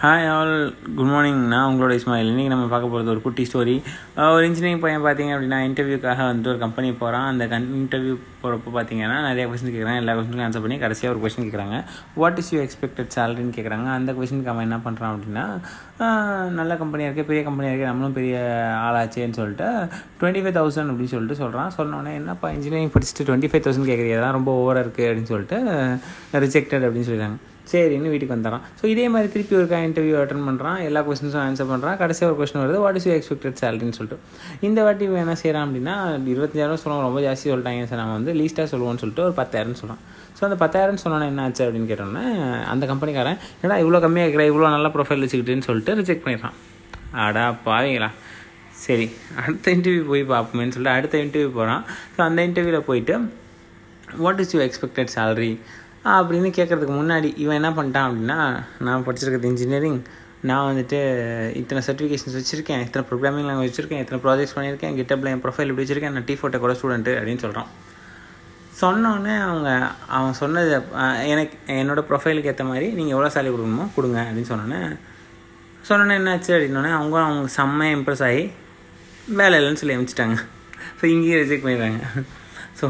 Hi 0.00 0.26
all 0.34 0.52
good 0.96 1.10
morning 1.10 1.40
நான் 1.52 1.66
உங்களோட 1.70 1.94
இஸ்மாயில். 1.98 2.28
இன்றைக்கி 2.30 2.50
நம்ம 2.52 2.66
பார்க்க 2.72 2.90
போகிறது 2.92 3.10
ஒரு 3.14 3.20
குட்டி 3.24 3.42
ஸ்டோரி 3.48 3.74
ஒரு 4.26 4.44
இன்ஜினியரிங் 4.48 4.80
பையன் 4.84 5.02
பார்த்தீங்க 5.06 5.32
அப்படின்னா 5.34 5.58
இன்டர்வியூக்காக 5.66 6.26
வந்து 6.28 6.48
ஒரு 6.48 6.58
கம்பெனி 6.58 6.90
போகிறான் 7.00 7.26
அந்த 7.32 7.44
கன் 7.46 7.66
இன்டர்வியூ 7.78 8.14
போகிறப்போ 8.42 8.70
பார்த்தீங்கன்னா 8.76 9.18
நிறைய 9.26 9.44
கொஸ்டின் 9.48 9.74
கேட்குறாங்க 9.74 10.02
எல்லா 10.02 10.14
கொஸ்டினுக்கும் 10.14 10.46
ஆன்சர் 10.46 10.64
பண்ணி 10.66 10.78
கடைசியாக 10.84 11.12
ஒரு 11.14 11.20
கொஸ்டின் 11.24 11.46
கேட்குறாங்க 11.46 11.78
வாட் 12.14 12.40
இஸ் 12.42 12.50
யூ 12.54 12.60
எக்ஸ்பெக்டட் 12.62 13.10
சேலரின்னு 13.16 13.54
கேட்குறாங்க 13.58 13.90
அந்த 13.96 14.14
கொஸ்டினுக்கு 14.18 14.52
அவன் 14.54 14.66
என்ன 14.68 14.78
பண்ணுறான் 14.86 15.12
அப்படின்னா 15.12 15.44
நல்ல 16.60 16.72
கம்பெனியாக 16.76 17.08
இருக்குது 17.08 17.30
பெரிய 17.30 17.44
கம்பெனியாக 17.44 17.74
இருக்குது 17.74 17.92
நம்மளும் 17.92 18.16
பெரிய 18.18 18.38
ஆளாச்சேன்னு 18.86 19.38
சொல்லிட்டு 19.40 19.68
டுவெண்ட்டி 20.20 20.42
ஃபைவ் 20.42 20.58
தௌசண்ட் 20.58 20.92
அப்படின்னு 20.92 21.14
சொல்லிட்டு 21.14 21.40
சொல்கிறான் 21.42 21.76
சொன்னோன்னே 21.78 22.14
என்னப்பா 22.14 22.54
இன்ஜினியரிங் 22.56 22.94
படிச்சுட்டு 22.96 23.28
டுவெண்ட்டி 23.28 23.52
ஃபைவ் 23.52 23.66
தௌசண்ட் 23.66 23.90
கேட்குறீங்க 23.92 24.16
அதெல்லாம் 24.16 24.38
ரொம்ப 24.40 24.52
ஓவராக 24.60 24.86
இருக்குது 24.86 25.08
அப்படின்னு 25.08 25.32
சொல்லிட்டு 25.34 25.60
ரிஜெக்டட் 26.46 26.86
அப்படின்னு 26.88 27.10
சொல்லிடுறாங்க 27.10 27.38
சரின்னு 27.72 28.12
வீட்டுக்கு 28.12 28.34
வந்துடுறான். 28.36 28.64
ஸோ 28.80 28.84
இதே 28.92 29.06
மாதிரி 29.14 29.28
திருப்பி 29.34 29.54
ஒரு 29.60 29.66
இன்டர்வியூ 29.88 30.16
அட்டன் 30.22 30.46
பண்ணுறான் 30.48 30.78
எல்லா 30.88 31.00
கொஸ்டின்ஸும் 31.08 31.42
ஆன்சர் 31.46 31.70
பண்ணுறான் 31.72 31.98
கடைசியாக 32.02 32.30
ஒரு 32.30 32.38
கொஸ்டின் 32.40 32.62
வருது 32.64 32.78
வாட் 32.84 32.98
இஸ் 33.00 33.06
யூ 33.08 33.12
எக்ஸ்பெக்டட் 33.18 33.58
சேலரின்னு 33.62 33.96
சொல்லிட்டு. 33.98 34.18
இந்த 34.68 34.78
வாட்டி 34.86 35.10
என்ன 35.24 35.36
செய்கிறான் 35.42 35.66
அப்படின்னா 35.66 35.96
இருபத்தஞ்சாயிரம் 36.34 36.82
சொல்லுவோம் 36.84 37.04
ரொம்ப 37.08 37.20
ஜாஸ்தி 37.26 37.52
சொல்லிட்டாங்க. 37.52 37.88
சார் 37.90 38.02
நம்ம 38.02 38.16
வந்து 38.18 38.34
லீஸ்ட்டாக 38.40 38.68
சொல்லுவோம்னு 38.72 39.02
சொல்லிட்டு 39.04 39.26
ஒரு 39.28 39.36
பத்தாயிரம்னு 39.42 39.80
சொல்கிறான் 39.82 40.02
ஸோ 40.38 40.44
அந்த 40.48 40.56
பத்தாயிரம் 40.64 41.02
சொன்னோன்னா 41.04 41.28
என்ன 41.32 41.42
ஆச்சு 41.46 41.62
அப்படின்னு 41.66 41.90
கேட்டோன்னே 41.92 42.24
அந்த 42.72 42.84
கம்பெனிக்காரன் 42.92 43.38
ஏன்னா 43.62 43.76
இவ்வளோ 43.84 44.00
கம்மியாக 44.04 44.26
இருக்கிற 44.26 44.44
இவ்வளோ 44.50 44.68
நல்ல 44.76 44.88
ப்ரொஃபைல் 44.96 45.22
வச்சுக்கிட்டுன்னு 45.24 45.66
சொல்லிட்டு 45.68 45.94
ரிஜெக்ட் 46.00 46.24
பண்ணிடுறான். 46.24 46.56
அடா 47.24 47.44
பாவீங்களா. 47.68 48.10
சரி 48.84 49.06
அடுத்த 49.42 49.72
இன்டர்வியூ 49.76 50.04
போய் 50.10 50.22
பார்ப்போமேன்னு 50.32 50.74
சொல்லிட்டு 50.74 50.96
அடுத்த 50.98 51.16
இன்டர்வியூ 51.24 51.50
போகிறான் 51.56 51.82
ஸோ 52.14 52.20
அந்த 52.26 52.40
இன்டர்வியூவில் 52.48 52.86
போயிட்டு 52.88 53.14
what 54.24 54.40
is 54.44 54.54
you 54.56 54.60
expected 54.66 55.10
salary 55.16 55.50
அப்படின்னு 56.04 56.48
கேட்குறதுக்கு 56.48 56.94
முன்னாடி 56.94 57.34
இவன் 57.36 57.58
என்ன 57.60 57.70
பண்ணிட்டான் 57.70 58.06
அப்படின்னா 58.08 58.38
நான் 58.78 59.04
படிச்சிருக்கிறது 59.06 59.44
இன்ஜினியரிங் 59.44 59.98
நான் 60.40 60.66
வந்துட்டு 60.70 60.98
இத்தனை 61.54 61.80
சர்டிஃபிகேஷன்ஸ் 61.86 62.36
வச்சுருக்கேன் 62.38 62.80
இத்தனை 62.80 63.02
ப்ரோக்ராமிங் 63.08 63.48
லாங்குவேஜ் 63.48 63.70
வச்சுருக்கேன் 63.70 63.98
இத்தனை 63.98 64.20
ப்ராஜெக்ட்ஸ் 64.22 64.56
பண்ணியிருக்கேன் 64.56 64.96
கிட்டப்பில் 64.96 65.26
என் 65.26 65.42
ப்ரொஃபைல் 65.42 65.66
இப்படி 65.66 65.84
வச்சுருக்கேன் 65.84 66.12
நான் 66.12 66.24
டி 66.24 66.34
ஃபோட்டோ 66.34 66.58
கூட 66.58 66.74
ஸ்டூடெண்ட்டு 66.74 67.14
அப்படின்னு 67.16 67.38
சொல்கிறான் 67.38 67.70
சொன்னோடனே 68.80 69.34
அவங்க 69.38 69.68
அவன் 70.08 70.32
சொன்னது 70.32 70.70
எனக்கு 71.26 71.56
என்னோடய 71.72 72.04
ப்ரொஃபைலுக்கு 72.06 72.48
ஏற்ற 72.48 72.64
மாதிரி 72.64 72.86
நீங்கள் 72.92 73.14
எவ்வளோ 73.16 73.30
சேலரி 73.34 73.52
கொடுக்கணுமோ 73.54 73.86
கொடுங்க 73.94 74.18
அப்படின்னு 74.20 74.50
சொன்னோன்னே 74.52 74.80
சொன்னோன்னே 75.88 76.16
என்னாச்சு 76.20 76.52
அப்படின்னோடனே 76.54 76.92
அவங்க 76.92 77.18
அவங்க 77.20 77.48
செம்மையாக 77.48 77.96
இம்ப்ரெஸ் 77.98 78.24
ஆகி 78.28 78.42
வேலை 79.36 79.58
இல்லைன்னு 79.58 79.80
சொல்லி 79.82 79.96
அமைச்சிட்டாங்க 79.96 80.36
ஸோ 81.00 81.04
இங்கேயே 81.06 81.36
ரிஜெக்ட் 81.42 81.64
பண்ணிடுறாங்க. 81.66 82.00
ஸோ 82.80 82.86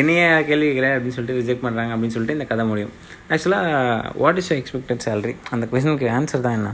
என்னைய 0.00 0.22
கேள்வி 0.48 0.66
கேட்குறேன் 0.66 0.94
அப்படின்னு 0.94 1.16
சொல்லிட்டு 1.16 1.40
ரிஜெக்ட் 1.40 1.64
பண்ணுறாங்க 1.64 1.92
அப்படின்னு 1.94 2.14
சொல்லிட்டு 2.14 2.36
இந்த 2.38 2.46
கதை 2.50 2.64
முடியும். 2.70 2.92
ஆக்சுவலாக 3.30 3.68
வாட் 4.22 4.38
இஸ் 4.40 4.52
எக்ஸ்பெக்டட் 4.56 5.02
சேலரி 5.06 5.34
அந்த 5.54 5.64
கொஸ்டினுக்கு 5.70 6.08
ஆன்சர் 6.18 6.44
தான் 6.46 6.56
என்ன? 6.58 6.72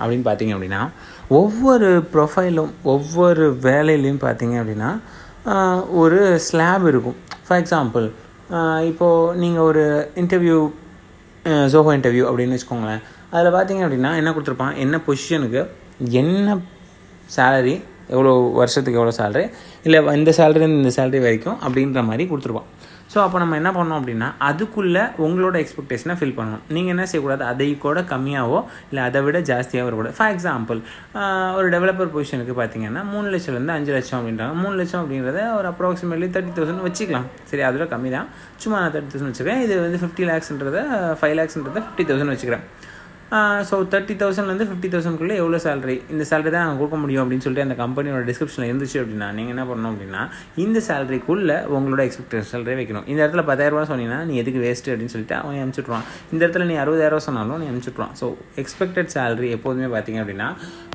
அப்படின்னு 0.00 0.26
பார்த்தீங்க 0.28 0.54
அப்படின்னா 0.56 0.82
ஒவ்வொரு 1.38 1.88
ப்ரொஃபைலும் 2.14 2.72
ஒவ்வொரு 2.94 3.46
வேலையிலையும் 3.68 4.22
பார்த்தீங்க 4.26 4.54
அப்படின்னா 4.62 4.90
ஒரு 6.02 6.20
ஸ்லாப் 6.46 6.86
இருக்கும். 6.92 7.18
ஃபார் 7.46 7.60
எக்ஸாம்பிள் 7.62 8.06
இப்போது 8.90 9.36
நீங்கள் 9.42 9.66
ஒரு 9.70 9.84
இன்டர்வியூ 10.22 10.58
ஜோஹோ 11.72 11.90
இன்டர்வியூ 11.98 12.24
அப்படின்னு 12.30 12.56
வச்சுக்கோங்களேன். 12.56 13.02
அதில் 13.34 13.56
பார்த்தீங்க 13.56 13.82
அப்படின்னா 13.86 14.10
என்ன 14.20 14.30
கொடுத்துருப்பான்? 14.30 14.76
என்ன 14.84 15.00
பொசிஷனுக்கு 15.06 15.62
என்ன 16.22 16.56
சேலரி 17.36 17.76
எவ்வளோ 18.14 18.32
வருஷத்துக்கு 18.60 19.00
எவ்வளோ 19.00 19.14
சேலரி 19.20 19.46
இல்லை 19.86 20.00
இந்த 20.20 20.32
சேலரிலேருந்து 20.40 20.82
இந்த 20.84 20.94
சேலரி 20.98 21.20
வரைக்கும் 21.26 21.58
அப்படின்ற 21.66 22.02
மாதிரி 22.10 22.26
கொடுத்துருவான். 22.32 22.68
ஸோ 23.12 23.18
அப்போ 23.24 23.38
நம்ம 23.40 23.56
என்ன 23.60 23.70
பண்ணோம் 23.76 23.98
அப்படின்னா 24.00 24.28
அதுக்குள்ளே 24.46 25.02
உங்களோட 25.24 25.56
எக்ஸ்பெக்டேஷனை 25.62 26.14
ஃபில் 26.20 26.34
பண்ணணும். 26.38 26.62
நீங்கள் 26.74 26.92
என்ன 26.94 27.04
செய்யக்கூடாது? 27.10 27.44
அதை 27.50 27.68
கூட 27.84 28.00
கம்மியாகவோ 28.12 28.60
இல்லை 28.88 29.02
அதை 29.08 29.20
விட 29.26 29.38
ஜாஸ்தியாக 29.50 29.86
வரக்கூடாது. 29.88 30.16
ஃபார் 30.18 30.32
எக்ஸாம்பிள் 30.34 30.80
ஒரு 31.58 31.68
டெவலப்பர் 31.74 32.10
பொசிஷனுக்கு 32.14 32.56
பார்த்தீங்கன்னா 32.60 33.02
மூணு 33.12 33.28
லட்சம்லேருந்து 33.34 33.74
அஞ்சு 33.76 33.92
லட்சம் 33.96 34.18
அப்படின்றாங்க. 34.18 34.56
மூணு 34.62 34.74
லட்சம் 34.80 35.00
அப்படின்றத 35.02 35.38
ஒரு 35.58 35.68
அப்ராக்சிமேட்லி 35.72 36.28
தேர்ட்டி 36.36 36.54
தௌசண்ட் 36.58 36.84
வச்சுக்கலாம். 36.88 37.28
சரி 37.52 37.64
அதோட 37.68 37.86
கம்மி 37.94 38.12
தான் 38.16 38.28
சும்மா 38.64 38.80
நான் 38.82 38.94
தேர்ட்டி 38.96 39.12
தௌசண்ட் 39.14 39.32
வச்சுக்கிறேன். 39.32 39.62
இது 39.66 39.76
வந்து 39.86 40.00
ஃபிஃப்டி 40.04 40.26
லேக்ஸ்ன்றத 40.32 40.82
ஃபைவ் 41.22 41.36
லேக்ஸ்ன்றத 41.40 41.78
ஃபிஃப்டி 41.86 42.06
தௌசண்ட் 42.10 42.34
வச்சுக்கிறேன். 42.34 42.66
ஸோ 43.68 43.76
தேர்ட்டி 43.92 44.14
தௌசண்ட்லேருந்து 44.20 44.66
ஃபிஃப்டி 44.68 44.88
தௌசண்ட்குள்ளே 44.90 45.36
எவ்வளோ 45.42 45.58
சேலரி 45.64 45.96
இந்த 46.12 46.24
சேலரி 46.28 46.50
தான் 46.54 46.64
நாங்கள் 46.64 46.80
கொடுக்க 46.80 46.96
முடியும் 47.04 47.22
அப்படின்னு 47.22 47.44
சொல்லிட்டு 47.46 47.64
அந்த 47.66 47.76
கம்பெனியோட 47.80 48.20
டிஸ்கிரிப்ஷனில் 48.28 48.68
இருந்துச்சு 48.70 48.98
அப்படின்னா 49.02 49.28
நீங்கள் 49.38 49.54
என்ன 49.54 49.64
பண்ணணும் 49.70 49.90
அப்படின்னா 49.92 50.22
இந்த 50.64 50.78
சேலரிக்குள்ளே 50.88 51.56
உங்களோட 51.76 52.02
எக்ஸ்பெக்டேஷன் 52.08 52.50
சேலரி 52.52 52.76
வைக்கணும். 52.80 53.06
இந்த 53.10 53.18
இடத்துல 53.24 53.44
பத்தாயிரரூபா 53.48 53.84
சொன்னீங்கன்னா 53.90 54.20
நீ 54.28 54.36
எதுக்கு 54.42 54.60
வேஸ்ட்டு 54.66 54.92
அப்படின்னு 54.92 55.14
சொல்லிட்டு 55.14 55.36
அவன் 55.40 55.58
அனுப்பிச்சுட்ருவான் 55.62 56.06
இந்த 56.32 56.40
இடத்துல 56.44 56.66
நீ 56.70 56.76
அறுபதாயிரரூவா 56.82 57.24
சொன்னாலும் 57.28 57.58
நீ 57.62 57.66
அனுப்பிச்சுட்ருவான் 57.70 58.14
ஸோ 58.20 58.28
எக்ஸ்பெக்டட் 58.62 59.10
சேலரி 59.16 59.50
எப்போதுமே 59.56 59.88
பார்த்தீங்க 59.96 60.20
அப்படின்னா 60.24 60.48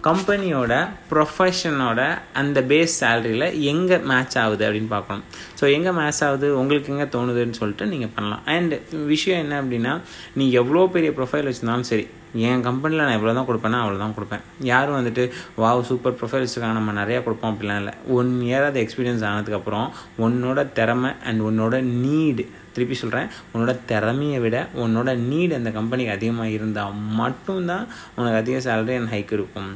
கம்பெனியோட 0.08 0.74
ப்ரொஃபஷனோட 1.12 2.02
அந்த 2.42 2.60
பேஸ் 2.72 2.96
சேலரியில் 3.02 3.48
எங்கே 3.74 4.00
மேட்ச் 4.12 4.38
ஆகுது 4.44 4.66
அப்படின்னு 4.70 4.92
பார்க்கணும். 4.96 5.26
ஸோ 5.60 5.66
எங்கே 5.76 5.92
மேட்ச் 6.00 6.24
ஆகுது? 6.30 6.48
உங்களுக்கு 6.62 6.92
எங்கே 6.96 7.08
தோணுதுன்னு 7.18 7.60
சொல்லிட்டு 7.60 7.86
நீங்கள் 7.94 8.14
பண்ணலாம். 8.16 8.44
அண்ட் 8.56 8.74
விஷயம் 9.14 9.42
என்ன 9.44 9.62
அப்படின்னா 9.64 9.94
நீ 10.40 10.48
எவ்வளோ 10.62 10.88
பெரிய 10.96 11.12
ப்ரொஃபைல் 11.20 11.48
வச்சுருந்தாலும் 11.50 11.90
சரி 11.92 12.08
என் 12.50 12.64
கம்பெனியில் 12.68 13.06
நான் 13.06 13.18
எவ்வளோ 13.18 13.34
தான் 13.40 13.50
கொடுப்பேன்னா 13.50 13.82
அவ்வளோ 13.84 14.00
தான் 14.04 14.16
கொடுப்பேன். 14.18 14.44
யாரும் 14.72 14.98
வந்துட்டு 15.00 15.26
வாவ் 15.64 15.84
சூப்பர் 15.90 16.18
ப்ரொஃபைல்ஸுக்காக 16.22 16.74
நம்ம 16.80 16.96
நிறையா 17.02 17.20
கொடுப்போம் 17.28 17.52
அப்படிலாம் 17.54 17.82
இல்லை. 17.84 17.94
ஒன் 18.20 18.32
இயர் 18.48 18.68
அது 18.70 18.80
எக்ஸ்பீரியன்ஸ் 18.86 19.28
ஆனதுக்கப்புறம் 19.30 19.88
உன்னோட 20.26 20.60
திறமை 20.80 21.12
அண்ட் 21.30 21.44
உன்னோட 21.50 21.76
நீடு 22.06 22.46
திருப்பி 22.76 22.96
சொல்கிறேன் 23.00 23.30
உன்னோட 23.54 23.72
திறமையை 23.90 24.38
விட 24.44 24.58
உன்னோட 24.84 25.10
நீடு 25.32 25.54
அந்த 25.58 25.70
கம்பெனிக்கு 25.78 26.14
அதிகமாக 26.18 26.56
இருந்தால் 26.58 26.94
மட்டும்தான் 27.20 27.86
உனக்கு 28.18 28.38
அதிக 28.42 28.58
சேலரி 28.68 28.96
அண்ட் 29.00 29.12
ஹைக் 29.14 29.34
இருக்கும். 29.38 29.70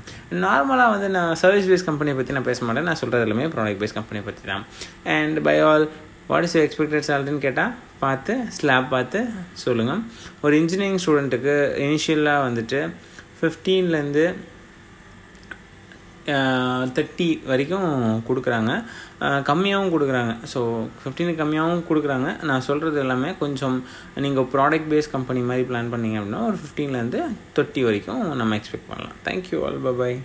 நார்மலாக 0.46 0.94
வந்து 0.96 1.10
நான் 1.18 1.34
சர்வீஸ் 1.42 1.70
பேஸ் 1.72 1.88
கம்பெனியை 1.90 2.18
பற்றி 2.20 2.38
நான் 2.38 2.50
பேச 2.50 2.66
மாட்டேன். 2.68 2.88
நான் 2.90 3.02
சொல்கிறது 3.02 3.26
எல்லாமே 3.28 3.48
ப்ராடக்ட் 3.56 3.82
பேஸ் 3.82 3.98
கம்பெனியை 4.00 4.26
பற்றி 4.30 4.44
தான். 4.52 4.66
And 5.18 5.40
by 5.48 5.58
all 5.70 5.88
what 6.30 6.48
is 6.48 6.58
expected 6.64 7.08
சேலரின்னு 7.10 7.46
கேட்டால் 7.46 7.76
பார்த்து 8.04 8.34
ஸ்லாப் 8.58 8.90
பார்த்து 8.96 9.20
சொல்லுங்கள் 9.66 10.02
ஒரு 10.46 10.56
இன்ஜினியரிங் 10.62 11.02
ஸ்டூடெண்ட்டுக்கு 11.04 11.56
இனிஷியலாக 11.86 12.46
வந்துட்டு 12.48 12.82
ஃபிஃப்டீன்லேருந்து 13.40 14.26
தேர்ட்டி 16.98 17.28
வரைக்கும் 17.50 17.90
கொடுக்குறாங்க. 18.28 18.72
கம்மியாகவும் 19.50 19.92
கொடுக்குறாங்க. 19.96 20.34
ஸோ 20.52 20.60
ஃபிஃப்டீனுக்கு 21.02 21.42
கம்மியாகவும் 21.42 21.84
கொடுக்குறாங்க. 21.90 22.30
நான் 22.50 22.66
சொல்கிறது 22.70 22.98
எல்லாமே 23.04 23.30
கொஞ்சம் 23.44 23.78
நீங்கள் 24.26 24.50
ப்ராடக்ட் 24.56 24.90
பேஸ் 24.94 25.14
கம்பெனி 25.16 25.44
மாதிரி 25.50 25.68
பிளான் 25.72 25.94
பண்ணீங்க 25.94 26.20
அப்படின்னா 26.20 26.42
ஒரு 26.50 26.58
ஃபிஃப்டீன்லேருந்து 26.62 27.22
தேர்ட்டி 27.58 27.84
வரைக்கும் 27.90 28.24
நம்ம 28.42 28.58
எக்ஸ்பெக்ட் 28.62 28.90
பண்ணலாம். 28.94 29.20
தேங்க்யூ 29.28 29.60
ஆல் 29.68 29.80
பாய் 30.02 30.18